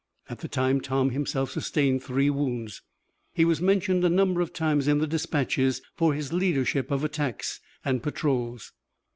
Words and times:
At 0.31 0.39
the 0.39 0.47
time 0.47 0.81
Tom 0.81 1.11
himself 1.11 1.51
sustained 1.51 2.01
three 2.01 2.31
wounds. 2.31 2.81
He 3.35 3.45
was 3.45 3.61
mentioned 3.61 4.03
a 4.03 4.09
number 4.09 4.41
of 4.41 4.51
times 4.51 4.87
in 4.87 4.97
the 4.97 5.05
dispatches 5.05 5.79
for 5.95 6.15
his 6.15 6.33
leadership 6.33 6.89
of 6.89 7.03
attacks 7.03 7.59
and 7.85 8.01
patrols. 8.01 8.73